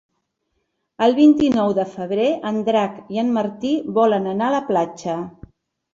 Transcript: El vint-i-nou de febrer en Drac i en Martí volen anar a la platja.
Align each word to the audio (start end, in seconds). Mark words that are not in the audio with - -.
El 1.07 1.13
vint-i-nou 1.17 1.75
de 1.79 1.85
febrer 1.91 2.25
en 2.53 2.57
Drac 2.71 2.97
i 3.17 3.21
en 3.25 3.29
Martí 3.39 3.77
volen 3.99 4.29
anar 4.33 4.49
a 4.51 4.55
la 4.61 4.67
platja. 4.71 5.19